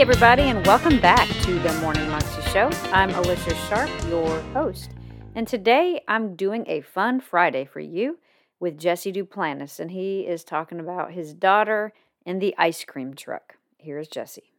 Everybody, 0.00 0.42
and 0.42 0.64
welcome 0.64 1.00
back 1.00 1.28
to 1.42 1.58
the 1.58 1.72
Morning 1.80 2.08
Moxie 2.08 2.40
Show. 2.52 2.70
I'm 2.92 3.10
Alicia 3.10 3.52
Sharp, 3.68 3.90
your 4.08 4.40
host. 4.52 4.92
And 5.34 5.46
today 5.46 6.02
I'm 6.06 6.36
doing 6.36 6.64
a 6.68 6.82
fun 6.82 7.18
Friday 7.18 7.64
for 7.64 7.80
you 7.80 8.20
with 8.60 8.78
Jesse 8.78 9.12
Duplantis, 9.12 9.80
and 9.80 9.90
he 9.90 10.20
is 10.20 10.44
talking 10.44 10.78
about 10.78 11.10
his 11.10 11.34
daughter 11.34 11.92
and 12.24 12.40
the 12.40 12.54
ice 12.56 12.84
cream 12.84 13.12
truck. 13.12 13.56
Here's 13.76 14.06
Jesse. 14.06 14.52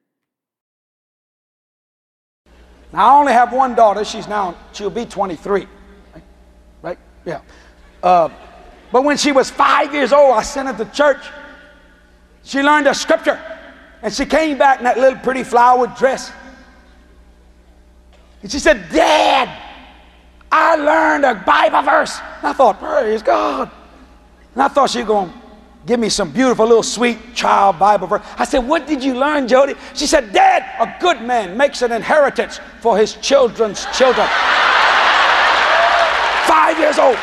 Now, 2.92 3.16
I 3.16 3.20
only 3.20 3.32
have 3.32 3.54
one 3.54 3.76
daughter. 3.76 4.04
She's 4.04 4.28
now, 4.28 4.58
she'll 4.74 4.90
be 4.90 5.06
23. 5.06 5.68
Right? 6.14 6.24
right? 6.82 6.98
Yeah. 7.24 7.40
Uh, 8.04 8.28
but 8.92 9.06
when 9.06 9.16
she 9.16 9.32
was 9.32 9.50
five 9.50 9.94
years 9.94 10.12
old, 10.12 10.36
I 10.36 10.42
sent 10.42 10.68
her 10.68 10.84
to 10.84 10.92
church. 10.92 11.26
She 12.44 12.62
learned 12.62 12.88
a 12.88 12.94
scripture. 12.94 13.42
And 14.02 14.14
she 14.14 14.26
came 14.26 14.58
back 14.58 14.80
in 14.80 14.86
that 14.86 14.98
little 14.98 15.20
pretty 15.20 15.44
flower 15.44 15.88
dress. 15.88 16.32
And 18.42 18.52
she 18.52 18.60
said, 18.60 18.90
Dad, 18.92 19.50
I 20.52 20.76
learned 20.76 21.26
a 21.26 21.36
Bible 21.36 21.82
verse. 21.82 22.20
And 22.38 22.48
I 22.48 22.54
thought, 22.54 22.80
praise 22.80 23.22
God. 23.22 23.70
And 24.54 24.64
I 24.64 24.68
thought 24.68 24.90
she 24.90 25.00
was 25.00 25.08
going 25.08 25.30
to 25.30 25.36
give 25.86 26.00
me 26.00 26.10
some 26.10 26.32
beautiful 26.32 26.66
little 26.66 26.84
sweet 26.84 27.36
child 27.36 27.78
Bible 27.80 28.08
verse. 28.08 28.22
I 28.38 28.46
said, 28.46 28.60
What 28.60 28.88
did 28.88 29.04
you 29.04 29.16
learn, 29.16 29.48
Jodi? 29.48 29.76
She 29.94 30.08
said, 30.08 30.34
Dad, 30.34 30.64
a 30.80 31.02
good 31.02 31.22
man 31.22 31.58
makes 31.58 31.82
an 31.82 31.92
inheritance 31.92 32.60
for 32.80 32.98
his 32.98 33.16
children's 33.16 33.86
children. 33.98 34.28
Five 36.48 36.80
years 36.80 36.98
old. 36.98 37.18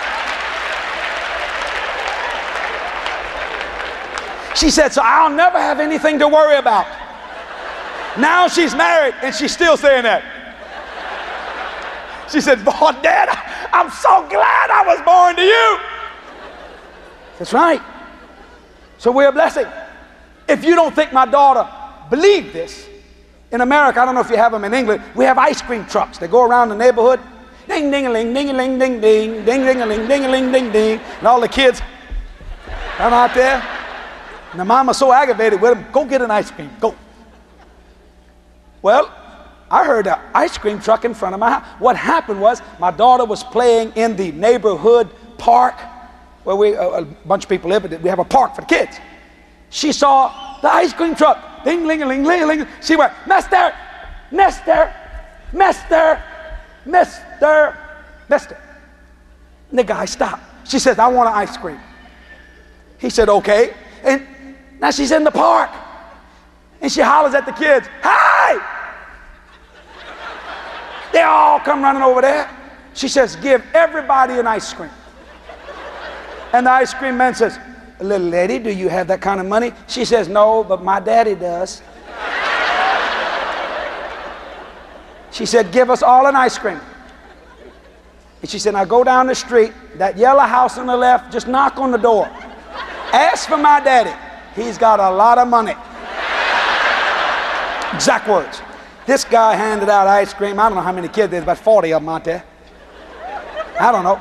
She 4.56 4.70
said, 4.70 4.92
So 4.92 5.02
I'll 5.04 5.30
never 5.30 5.58
have 5.58 5.80
anything 5.80 6.18
to 6.18 6.28
worry 6.28 6.56
about. 6.56 6.86
Now 8.18 8.48
she's 8.48 8.74
married 8.74 9.14
and 9.22 9.34
she's 9.34 9.52
still 9.52 9.76
saying 9.76 10.04
that. 10.04 10.22
She 12.32 12.40
said, 12.40 12.64
Boy, 12.64 12.92
Dad, 13.02 13.28
I'm 13.72 13.90
so 13.90 14.26
glad 14.28 14.70
I 14.70 14.82
was 14.86 15.00
born 15.02 15.36
to 15.36 15.42
you. 15.42 15.78
That's 17.38 17.52
right. 17.52 17.82
So 18.98 19.12
we're 19.12 19.28
a 19.28 19.32
blessing. 19.32 19.66
If 20.48 20.64
you 20.64 20.74
don't 20.74 20.94
think 20.94 21.12
my 21.12 21.26
daughter 21.26 21.68
believed 22.08 22.52
this, 22.54 22.88
in 23.52 23.60
America, 23.60 24.00
I 24.00 24.04
don't 24.04 24.14
know 24.14 24.22
if 24.22 24.30
you 24.30 24.36
have 24.36 24.52
them 24.52 24.64
in 24.64 24.74
England, 24.74 25.02
we 25.14 25.24
have 25.24 25.38
ice 25.38 25.62
cream 25.62 25.86
trucks 25.86 26.18
that 26.18 26.30
go 26.30 26.44
around 26.44 26.70
the 26.70 26.76
neighborhood. 26.76 27.20
Ding, 27.68 27.90
ding, 27.90 28.08
ling, 28.08 28.32
ding, 28.32 28.56
ling, 28.56 28.78
ding, 28.78 29.00
ding, 29.00 29.44
ding, 29.44 29.64
ding, 29.64 29.78
ling, 29.78 30.08
ding, 30.08 30.30
ling, 30.30 30.52
ding, 30.52 30.72
ding. 30.72 31.00
And 31.18 31.26
all 31.26 31.40
the 31.40 31.48
kids 31.48 31.80
come 32.96 33.12
out 33.12 33.34
there. 33.34 33.75
And 34.56 34.60
the 34.62 34.64
mama's 34.64 34.96
so 34.96 35.12
aggravated 35.12 35.60
with 35.60 35.76
him, 35.76 35.84
go 35.92 36.06
get 36.06 36.22
an 36.22 36.30
ice 36.30 36.50
cream, 36.50 36.70
go. 36.80 36.94
Well, 38.80 39.14
I 39.70 39.84
heard 39.84 40.06
an 40.06 40.18
ice 40.32 40.56
cream 40.56 40.80
truck 40.80 41.04
in 41.04 41.12
front 41.12 41.34
of 41.34 41.40
my 41.40 41.50
house. 41.50 41.66
What 41.78 41.94
happened 41.94 42.40
was 42.40 42.62
my 42.80 42.90
daughter 42.90 43.26
was 43.26 43.44
playing 43.44 43.92
in 43.96 44.16
the 44.16 44.32
neighborhood 44.32 45.10
park 45.36 45.78
where 46.44 46.56
we, 46.56 46.72
a, 46.72 46.88
a 46.88 47.04
bunch 47.04 47.44
of 47.44 47.50
people 47.50 47.68
live, 47.68 47.82
but 47.82 48.00
we 48.00 48.08
have 48.08 48.18
a 48.18 48.24
park 48.24 48.54
for 48.54 48.62
the 48.62 48.66
kids. 48.66 48.98
She 49.68 49.92
saw 49.92 50.58
the 50.62 50.72
ice 50.72 50.94
cream 50.94 51.14
truck. 51.14 51.62
Ding, 51.62 51.84
ling, 51.84 52.00
ling, 52.00 52.24
ling, 52.24 52.46
ling. 52.46 52.66
She 52.80 52.96
went, 52.96 53.12
Mister, 53.26 53.74
Mister, 54.32 54.90
Mister, 55.52 56.22
Mister, 56.86 57.76
Mister. 58.26 58.58
And 59.68 59.78
the 59.80 59.84
guy 59.84 60.06
stopped. 60.06 60.66
She 60.66 60.78
says, 60.78 60.98
I 60.98 61.08
want 61.08 61.28
an 61.28 61.34
ice 61.34 61.58
cream. 61.58 61.78
He 62.96 63.10
said, 63.10 63.28
okay. 63.28 63.74
And 64.02 64.26
now 64.86 64.92
she's 64.92 65.10
in 65.10 65.24
the 65.24 65.32
park. 65.32 65.68
And 66.80 66.92
she 66.92 67.00
hollers 67.00 67.34
at 67.34 67.44
the 67.44 67.50
kids, 67.50 67.88
Hey! 68.04 68.56
They 71.12 71.22
all 71.22 71.58
come 71.58 71.82
running 71.82 72.02
over 72.02 72.20
there. 72.20 72.48
She 72.94 73.08
says, 73.08 73.34
Give 73.34 73.64
everybody 73.74 74.34
an 74.34 74.46
ice 74.46 74.72
cream. 74.72 74.90
And 76.52 76.66
the 76.66 76.70
ice 76.70 76.94
cream 76.94 77.16
man 77.16 77.34
says, 77.34 77.58
Little 77.98 78.28
lady, 78.28 78.60
do 78.60 78.70
you 78.70 78.88
have 78.88 79.08
that 79.08 79.20
kind 79.20 79.40
of 79.40 79.46
money? 79.46 79.72
She 79.88 80.04
says, 80.04 80.28
No, 80.28 80.62
but 80.62 80.84
my 80.84 81.00
daddy 81.00 81.34
does. 81.34 81.82
She 85.32 85.46
said, 85.46 85.72
Give 85.72 85.90
us 85.90 86.04
all 86.04 86.28
an 86.28 86.36
ice 86.36 86.58
cream. 86.58 86.80
And 88.40 88.48
she 88.48 88.60
said, 88.60 88.74
Now 88.74 88.84
go 88.84 89.02
down 89.02 89.26
the 89.26 89.34
street, 89.34 89.72
that 89.96 90.16
yellow 90.16 90.44
house 90.44 90.78
on 90.78 90.86
the 90.86 90.96
left, 90.96 91.32
just 91.32 91.48
knock 91.48 91.76
on 91.76 91.90
the 91.90 91.98
door. 91.98 92.26
Ask 93.12 93.48
for 93.48 93.56
my 93.56 93.80
daddy. 93.80 94.16
He's 94.56 94.78
got 94.78 94.98
a 94.98 95.10
lot 95.10 95.38
of 95.38 95.46
money. 95.46 95.74
Exact 97.94 98.26
words. 98.26 98.60
This 99.06 99.24
guy 99.24 99.54
handed 99.54 99.88
out 99.88 100.08
ice 100.08 100.34
cream. 100.34 100.58
I 100.58 100.68
don't 100.68 100.76
know 100.76 100.82
how 100.82 100.92
many 100.92 101.08
kids, 101.08 101.30
there's 101.30 101.44
about 101.44 101.58
40 101.58 101.92
of 101.92 102.02
them 102.02 102.08
out 102.08 102.24
there. 102.24 102.42
I 103.78 103.92
don't 103.92 104.02
know. 104.02 104.20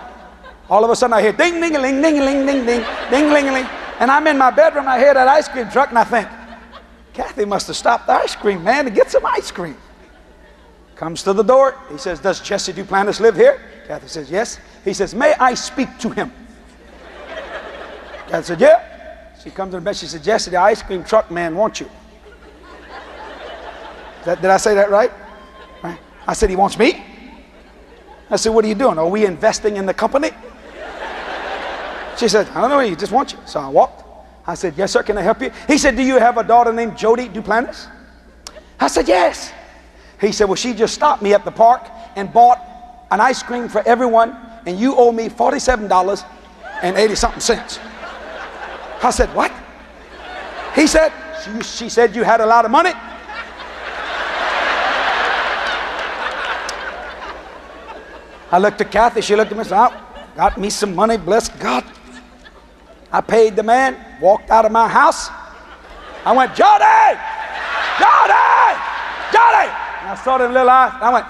All 0.70 0.84
of 0.84 0.92
a 0.92 0.96
sudden 0.96 1.14
I 1.14 1.22
hear 1.22 1.32
ding, 1.32 1.60
ding, 1.60 1.74
ling, 1.74 2.02
ding, 2.02 2.20
ling, 2.20 2.46
ding, 2.46 2.66
ding, 2.66 2.86
ding, 3.10 3.32
ling, 3.32 3.54
ling. 3.54 3.66
And 4.00 4.12
I'm 4.12 4.28
in 4.28 4.38
my 4.38 4.52
bedroom, 4.52 4.88
I 4.88 5.00
hear 5.00 5.14
that 5.14 5.28
ice 5.28 5.48
cream 5.48 5.70
truck, 5.70 5.90
and 5.90 5.98
I 5.98 6.04
think, 6.04 6.28
Cathy 7.14 7.46
must 7.46 7.68
have 7.68 7.78
stopped 7.78 8.08
the 8.08 8.14
ice 8.14 8.36
cream 8.36 8.64
man 8.64 8.86
to 8.86 8.92
get 8.92 9.10
some 9.10 9.26
ice 9.26 9.50
cream. 9.50 9.78
Comes 10.96 11.24
to 11.24 11.34
the 11.34 11.44
door. 11.44 11.78
He 11.92 11.98
says, 11.98 12.20
Does 12.20 12.42
Jesse 12.42 12.74
Duplantis 12.74 13.20
live 13.20 13.36
here? 13.36 13.62
Cathy 13.88 14.08
says, 14.08 14.30
Yes. 14.30 14.60
He 14.84 14.94
says, 14.94 15.16
May 15.16 15.34
I 15.36 15.54
speak 15.54 15.98
to 16.00 16.10
him? 16.10 16.32
Cathy 18.28 18.44
said, 18.44 18.62
Yeah. 18.62 18.95
She 19.46 19.52
comes 19.52 19.72
to 19.74 19.78
the 19.78 19.82
bed. 19.82 19.96
She 19.96 20.08
said, 20.08 20.24
Jesse, 20.24 20.50
the 20.50 20.58
ice 20.58 20.82
cream 20.82 21.04
truck 21.04 21.30
man 21.30 21.56
wants 21.56 21.80
you. 21.80 21.90
That, 24.26 24.42
did 24.42 24.50
I 24.50 24.58
say 24.58 24.74
that 24.74 24.90
right? 24.90 25.12
right? 25.84 26.00
I 26.26 26.34
said, 26.34 26.50
He 26.50 26.56
wants 26.56 26.80
me? 26.80 27.06
I 28.28 28.38
said, 28.38 28.50
What 28.50 28.66
are 28.66 28.68
you 28.68 28.74
doing? 28.74 28.98
Are 28.98 29.08
we 29.08 29.24
investing 29.24 29.78
in 29.78 29.86
the 29.86 29.94
company? 29.94 30.32
She 32.18 32.28
said, 32.28 32.50
I 32.50 32.62
don't 32.62 32.72
know, 32.72 32.80
he 32.80 32.96
just 32.96 33.12
wants 33.12 33.34
you. 33.34 33.40
So 33.46 33.60
I 33.60 33.70
walked. 33.70 34.04
I 34.48 34.56
said, 34.56 34.74
Yes, 34.78 34.94
sir, 34.94 35.04
can 35.04 35.16
I 35.16 35.22
help 35.22 35.40
you? 35.44 35.52
He 35.68 35.78
said, 35.78 35.96
Do 35.96 36.02
you 36.02 36.18
have 36.18 36.40
a 36.40 36.44
daughter 36.44 36.74
named 36.74 36.98
Jodi 36.98 37.30
Duplantis? 37.30 37.88
I 38.80 38.88
said, 38.88 39.08
Yes. 39.08 39.54
He 40.20 40.32
said, 40.32 40.46
Well, 40.46 40.56
she 40.56 40.74
just 40.74 40.96
stopped 40.96 41.22
me 41.22 41.36
at 41.36 41.46
the 41.46 41.52
park 41.52 41.84
and 42.16 42.34
bought 42.34 42.60
an 43.12 43.22
ice 43.22 43.44
cream 43.44 43.70
for 43.70 43.88
everyone, 43.88 44.36
and 44.66 44.80
you 44.80 44.96
owe 44.96 45.12
me 45.12 45.30
$47 45.30 46.26
and 46.82 46.98
80 46.98 47.14
something 47.14 47.40
cents. 47.40 47.80
I 49.02 49.10
said, 49.12 49.34
What? 49.36 49.52
He 50.76 50.88
said, 50.88 51.12
she, 51.44 51.62
she 51.62 51.90
said 51.90 52.16
you 52.16 52.24
had 52.24 52.42
a 52.42 52.46
lot 52.46 52.66
of 52.66 52.72
money. 52.72 52.92
I 58.52 58.58
looked 58.60 58.82
at 58.82 58.92
Cathy, 58.92 59.22
she 59.22 59.36
looked 59.36 59.52
at 59.52 59.56
me 59.56 59.62
and 59.62 59.70
said, 59.70 59.88
oh, 59.90 60.02
got 60.36 60.58
me 60.58 60.70
some 60.70 60.96
money, 60.96 61.18
bless 61.18 61.50
God. 61.50 61.84
I 63.12 63.22
paid 63.22 63.56
the 63.56 63.64
man, 63.64 63.98
walked 64.22 64.50
out 64.50 64.66
of 64.66 64.72
my 64.72 64.88
house. 64.88 65.30
I 66.26 66.32
went, 66.36 66.56
Jodi! 66.56 67.20
Jodi! 68.00 68.76
Jodi! 69.32 69.68
And 70.02 70.10
I 70.10 70.22
saw 70.24 70.38
them 70.38 70.54
little 70.54 70.70
eyes. 70.70 70.92
I 71.02 71.14
went, 71.14 71.26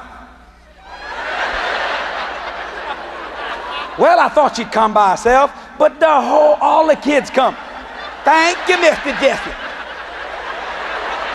Well, 3.97 4.19
I 4.19 4.27
thought 4.27 4.55
she'd 4.55 4.71
come 4.71 4.93
by 4.93 5.11
herself, 5.11 5.51
but 5.77 5.99
the 5.99 6.21
whole, 6.21 6.55
all 6.61 6.87
the 6.87 6.95
kids 6.95 7.29
come. 7.29 7.55
Thank 8.23 8.57
you, 8.67 8.75
Mr. 8.77 9.13
Jesse. 9.19 9.51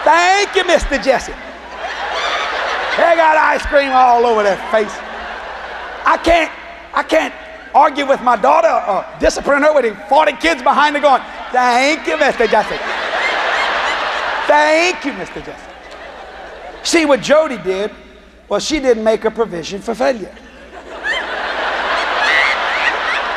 Thank 0.05 0.55
you, 0.57 0.65
Mr. 0.65 1.03
Jesse. 1.03 1.33
They 2.97 3.17
got 3.17 3.37
ice 3.37 3.65
cream 3.67 3.93
all 3.93 4.27
over 4.27 4.43
their 4.43 4.57
face. 4.71 4.93
I 6.05 6.19
can't, 6.23 6.51
I 6.95 7.03
can't 7.03 7.35
argue 7.75 8.07
with 8.07 8.21
my 8.23 8.37
daughter 8.37 8.69
or 8.69 9.07
discipline 9.21 9.63
her 9.63 9.73
with 9.73 9.97
40 10.09 10.33
kids 10.33 10.63
behind 10.63 10.97
her 10.97 11.03
going, 11.03 11.23
Thank 11.53 12.07
you, 12.07 12.17
Mr. 12.17 12.49
Jesse. 12.51 12.77
Thank 14.47 15.05
you, 15.05 15.13
Mr. 15.13 15.45
Jesse. 15.45 15.71
See 16.83 17.07
what 17.07 17.21
Jodi 17.21 17.59
did 17.59 17.91
was 18.49 18.65
she 18.65 18.81
didn't 18.81 19.05
make 19.05 19.25
a 19.25 19.31
provision 19.31 19.81
for 19.81 19.95
failure. 19.95 20.35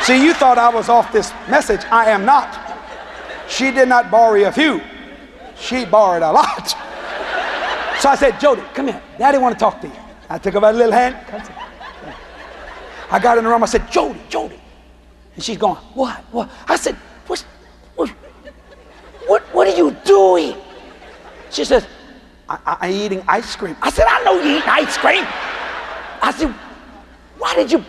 See, 0.04 0.22
you 0.24 0.34
thought 0.34 0.58
I 0.58 0.70
was 0.70 0.90
off 0.90 1.14
this 1.14 1.32
message. 1.50 1.82
I 1.86 2.10
am 2.10 2.26
not. 2.26 2.60
She 3.48 3.72
did 3.72 3.88
not 3.88 4.12
borrow 4.12 4.44
a 4.48 4.52
few. 4.52 4.82
She 5.58 5.86
borrowed 5.86 6.24
a 6.24 6.32
lot. 6.32 6.70
So 8.00 8.10
I 8.10 8.16
said, 8.16 8.38
Jodi, 8.38 8.62
come 8.74 8.88
here. 8.88 9.02
Daddy 9.18 9.38
want 9.38 9.56
to 9.56 9.60
talk 9.60 9.80
to 9.80 9.88
you. 9.88 9.94
I 10.30 10.38
took 10.38 10.56
her 10.56 10.60
by 10.60 10.74
the 10.74 10.78
little 10.78 10.92
hand. 10.92 11.16
I 13.10 13.20
got 13.20 13.38
in 13.38 13.46
the 13.46 13.50
room. 13.50 13.64
I 13.64 13.66
said, 13.66 13.90
Jodi, 13.90 14.20
Jodi. 14.28 14.60
And 15.36 15.44
she's 15.44 15.58
going, 15.58 15.76
what? 15.94 16.18
What? 16.32 16.50
I 16.68 16.76
said, 16.76 16.96
what, 17.28 17.40
what, 17.96 18.10
what, 19.28 19.42
what 19.54 19.68
are 19.68 19.78
you 19.78 19.92
doing? 20.04 20.58
She 21.50 21.64
says, 21.64 21.88
I, 22.50 22.60
I, 22.66 22.78
I'm 22.82 22.92
eating 22.92 23.24
ice 23.28 23.56
cream. 23.56 23.78
I 23.82 23.90
said, 23.90 24.06
I 24.08 24.22
know 24.24 24.42
you 24.42 24.58
eat 24.58 24.68
ice 24.68 24.98
cream. 24.98 25.24
I 26.22 26.34
said, 26.36 26.50
why 27.38 27.56
did 27.56 27.72
you, 27.72 27.86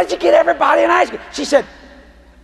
why 0.00 0.04
did 0.04 0.12
you 0.12 0.18
get 0.18 0.32
everybody 0.32 0.82
an 0.82 0.90
ice 0.90 1.10
cream? 1.10 1.20
She 1.30 1.44
said, 1.44 1.66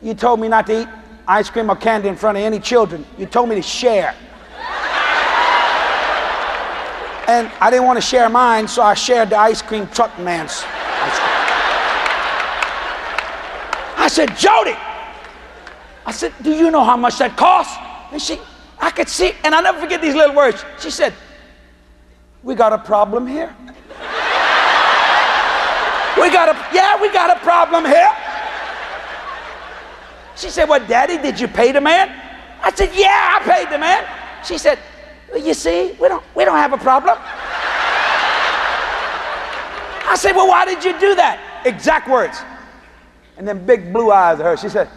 you 0.02 0.12
told 0.12 0.40
me 0.40 0.46
not 0.46 0.66
to 0.66 0.82
eat 0.82 0.88
ice 1.26 1.48
cream 1.48 1.70
or 1.70 1.76
candy 1.76 2.06
in 2.06 2.14
front 2.14 2.36
of 2.36 2.44
any 2.44 2.60
children. 2.60 3.06
You 3.16 3.24
told 3.24 3.48
me 3.48 3.54
to 3.54 3.62
share. 3.62 4.14
And 7.26 7.50
I 7.58 7.70
didn't 7.70 7.86
want 7.86 7.96
to 7.96 8.02
share 8.02 8.28
mine, 8.28 8.68
so 8.68 8.82
I 8.82 8.92
shared 8.92 9.30
the 9.30 9.38
ice 9.38 9.62
cream 9.62 9.88
truck 9.88 10.18
man's 10.18 10.64
ice 10.66 11.18
cream. 11.18 11.36
I 13.96 14.08
said, 14.10 14.36
Jodi, 14.36 14.76
I 16.04 16.12
said, 16.12 16.34
do 16.42 16.50
you 16.50 16.70
know 16.70 16.84
how 16.84 16.98
much 16.98 17.16
that 17.20 17.38
costs? 17.38 17.74
And 18.12 18.20
she, 18.20 18.38
I 18.78 18.90
could 18.90 19.08
see, 19.08 19.32
and 19.44 19.54
I'll 19.54 19.62
never 19.62 19.80
forget 19.80 20.02
these 20.02 20.14
little 20.14 20.36
words. 20.36 20.62
She 20.78 20.90
said, 20.90 21.14
we 22.42 22.54
got 22.54 22.74
a 22.74 22.78
problem 22.78 23.26
here. 23.26 23.56
We 26.20 26.30
got 26.30 26.48
a, 26.48 26.74
yeah, 26.74 27.00
we 27.00 27.12
got 27.12 27.36
a 27.36 27.40
problem 27.40 27.84
here. 27.84 28.10
She 30.36 30.50
said, 30.50 30.68
Well, 30.68 30.86
Daddy, 30.86 31.18
did 31.18 31.40
you 31.40 31.48
pay 31.48 31.72
the 31.72 31.80
man? 31.80 32.10
I 32.62 32.70
said, 32.72 32.90
Yeah, 32.94 33.38
I 33.40 33.44
paid 33.44 33.72
the 33.72 33.78
man. 33.78 34.04
She 34.44 34.58
said, 34.58 34.78
well, 35.30 35.42
You 35.42 35.54
see, 35.54 35.96
we 36.00 36.08
don't, 36.08 36.22
we 36.34 36.44
don't 36.44 36.56
have 36.58 36.72
a 36.72 36.78
problem. 36.78 37.16
I 40.08 40.14
said, 40.16 40.36
Well, 40.36 40.48
why 40.48 40.64
did 40.64 40.84
you 40.84 40.98
do 40.98 41.14
that? 41.16 41.62
Exact 41.64 42.08
words. 42.08 42.38
And 43.38 43.46
then 43.46 43.64
big 43.66 43.92
blue 43.92 44.10
eyes 44.10 44.40
at 44.40 44.46
her. 44.46 44.56
She 44.56 44.68
said, 44.68 44.88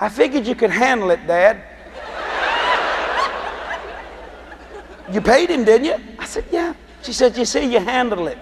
I 0.00 0.08
figured 0.08 0.46
you 0.46 0.54
could 0.54 0.70
handle 0.70 1.10
it, 1.10 1.26
Dad. 1.26 1.62
you 5.12 5.20
paid 5.20 5.50
him, 5.50 5.64
didn't 5.64 5.86
you? 5.86 5.96
I 6.18 6.24
said, 6.24 6.44
Yeah. 6.50 6.74
She 7.02 7.12
said, 7.12 7.36
You 7.36 7.44
see, 7.44 7.72
you 7.72 7.80
handle 7.80 8.26
it. 8.28 8.38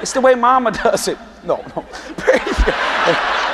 It's 0.00 0.12
the 0.12 0.20
way 0.20 0.34
Mama 0.34 0.70
does 0.72 1.08
it. 1.08 1.18
No, 1.44 1.64
no. 1.76 1.84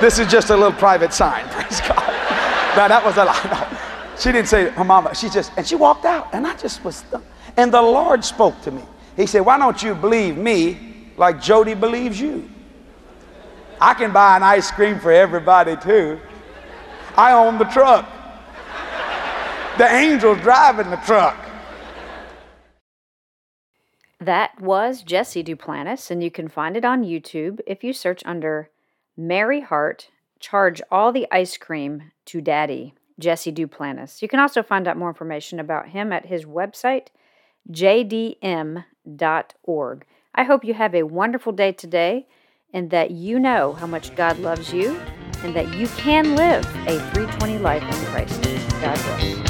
This 0.00 0.18
is 0.18 0.26
just 0.26 0.50
a 0.50 0.54
little 0.54 0.72
private 0.72 1.14
sign, 1.14 1.48
praise 1.48 1.80
God. 1.80 1.96
Now 2.76 2.88
that 2.88 3.02
was 3.02 3.16
a 3.16 3.24
lie. 3.24 3.70
No. 3.72 3.78
She 4.18 4.32
didn't 4.32 4.48
say 4.48 4.68
her 4.68 4.84
mama. 4.84 5.14
She 5.14 5.30
just, 5.30 5.50
and 5.56 5.66
she 5.66 5.76
walked 5.76 6.04
out, 6.04 6.28
and 6.32 6.46
I 6.46 6.54
just 6.56 6.84
was, 6.84 7.04
and 7.56 7.72
the 7.72 7.80
Lord 7.80 8.24
spoke 8.24 8.60
to 8.62 8.70
me. 8.70 8.82
He 9.16 9.26
said, 9.26 9.40
Why 9.40 9.56
don't 9.56 9.82
you 9.82 9.94
believe 9.94 10.36
me 10.36 11.08
like 11.16 11.40
Jodi 11.40 11.74
believes 11.74 12.20
you? 12.20 12.48
I 13.80 13.94
can 13.94 14.12
buy 14.12 14.36
an 14.36 14.42
ice 14.42 14.70
cream 14.70 14.98
for 14.98 15.10
everybody 15.10 15.76
too. 15.76 16.20
I 17.16 17.32
own 17.32 17.58
the 17.58 17.64
truck. 17.64 18.06
The 19.78 19.88
angel's 19.88 20.40
driving 20.40 20.90
the 20.90 20.96
truck. 20.98 21.36
That 24.24 24.58
was 24.58 25.02
Jesse 25.02 25.44
Duplantis, 25.44 26.10
and 26.10 26.24
you 26.24 26.30
can 26.30 26.48
find 26.48 26.78
it 26.78 26.84
on 26.84 27.04
YouTube 27.04 27.60
if 27.66 27.84
you 27.84 27.92
search 27.92 28.22
under 28.24 28.70
Mary 29.18 29.60
Hart, 29.60 30.08
charge 30.40 30.80
all 30.90 31.12
the 31.12 31.26
ice 31.30 31.58
cream 31.58 32.10
to 32.26 32.40
Daddy, 32.40 32.94
Jesse 33.18 33.52
Duplantis. 33.52 34.22
You 34.22 34.28
can 34.28 34.40
also 34.40 34.62
find 34.62 34.88
out 34.88 34.96
more 34.96 35.10
information 35.10 35.60
about 35.60 35.90
him 35.90 36.10
at 36.10 36.24
his 36.24 36.46
website, 36.46 37.08
jdm.org. 37.70 38.36
I 40.34 40.44
hope 40.44 40.64
you 40.64 40.72
have 40.72 40.94
a 40.94 41.02
wonderful 41.02 41.52
day 41.52 41.72
today 41.72 42.26
and 42.72 42.88
that 42.90 43.10
you 43.10 43.38
know 43.38 43.74
how 43.74 43.86
much 43.86 44.16
God 44.16 44.38
loves 44.38 44.72
you 44.72 44.98
and 45.42 45.54
that 45.54 45.74
you 45.74 45.86
can 45.88 46.34
live 46.34 46.64
a 46.86 46.98
320 47.12 47.58
life 47.58 47.82
in 47.82 48.06
Christ. 48.06 48.42
God 48.80 48.94
bless. 48.94 49.43